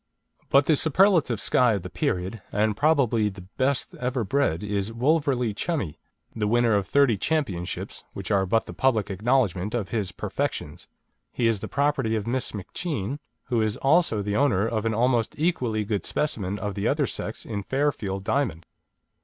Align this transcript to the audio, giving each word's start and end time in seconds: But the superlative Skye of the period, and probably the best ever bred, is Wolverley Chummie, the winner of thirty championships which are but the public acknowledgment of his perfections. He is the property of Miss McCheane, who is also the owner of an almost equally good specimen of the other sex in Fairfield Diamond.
But 0.49 0.65
the 0.65 0.75
superlative 0.75 1.39
Skye 1.39 1.73
of 1.73 1.83
the 1.83 1.89
period, 1.91 2.41
and 2.51 2.75
probably 2.75 3.29
the 3.29 3.41
best 3.43 3.93
ever 3.99 4.23
bred, 4.23 4.63
is 4.63 4.91
Wolverley 4.91 5.53
Chummie, 5.53 5.99
the 6.35 6.47
winner 6.47 6.73
of 6.73 6.87
thirty 6.87 7.17
championships 7.17 8.03
which 8.13 8.31
are 8.31 8.47
but 8.47 8.65
the 8.65 8.73
public 8.73 9.11
acknowledgment 9.11 9.75
of 9.75 9.89
his 9.89 10.11
perfections. 10.11 10.87
He 11.31 11.45
is 11.45 11.59
the 11.59 11.67
property 11.67 12.15
of 12.15 12.25
Miss 12.25 12.51
McCheane, 12.51 13.19
who 13.43 13.61
is 13.61 13.77
also 13.77 14.23
the 14.23 14.35
owner 14.35 14.67
of 14.67 14.87
an 14.87 14.95
almost 14.95 15.35
equally 15.37 15.85
good 15.85 16.03
specimen 16.03 16.57
of 16.57 16.73
the 16.73 16.87
other 16.87 17.05
sex 17.05 17.45
in 17.45 17.61
Fairfield 17.61 18.23
Diamond. 18.23 18.65